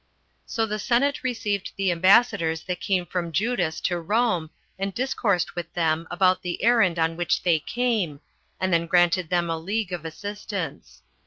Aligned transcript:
So 0.47 0.65
the 0.65 0.79
senate 0.79 1.21
received 1.21 1.73
the 1.77 1.91
ambassadors 1.91 2.63
that 2.63 2.79
came 2.79 3.05
from 3.05 3.31
Judas 3.31 3.79
to 3.81 3.99
Rome, 3.99 4.49
and 4.79 4.95
discoursed 4.95 5.53
with 5.55 5.71
them 5.75 6.07
about 6.09 6.41
the 6.41 6.63
errand 6.63 6.97
on 6.97 7.15
which 7.17 7.43
they 7.43 7.59
came, 7.59 8.19
and 8.59 8.73
then 8.73 8.87
granted 8.87 9.29
them 9.29 9.47
a 9.51 9.59
league 9.59 9.93
of 9.93 10.03
assistance. 10.03 11.03